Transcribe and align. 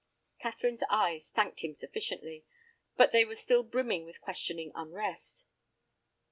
Catherine's 0.39 0.81
eyes 0.89 1.29
thanked 1.29 1.59
him 1.63 1.75
sufficiently, 1.75 2.43
but 2.97 3.11
they 3.11 3.23
were 3.23 3.35
still 3.35 3.61
brimming 3.61 4.03
with 4.03 4.19
questioning 4.19 4.71
unrest. 4.73 5.45